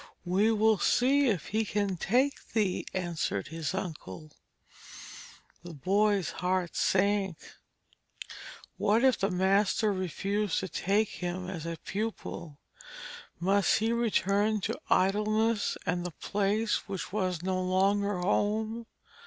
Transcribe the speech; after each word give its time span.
'We 0.25 0.53
will 0.53 0.79
see 0.79 1.27
if 1.27 1.49
he 1.49 1.63
can 1.63 1.95
take 1.95 2.53
thee,' 2.53 2.87
answered 2.91 3.49
his 3.49 3.75
uncle. 3.75 4.31
The 5.61 5.75
boy's 5.75 6.31
heart 6.31 6.75
sunk. 6.75 7.37
What 8.77 9.03
if 9.03 9.19
the 9.19 9.29
master 9.29 9.93
refused 9.93 10.57
to 10.61 10.67
take 10.67 11.09
him 11.09 11.47
as 11.47 11.67
a 11.67 11.77
pupil? 11.85 12.57
Must 13.39 13.77
he 13.77 13.93
return 13.93 14.59
to 14.61 14.79
idleness 14.89 15.77
and 15.85 16.03
the 16.03 16.09
place 16.09 16.87
which 16.89 17.13
was 17.13 17.43
no 17.43 17.61
longer 17.61 18.17
home? 18.21 18.87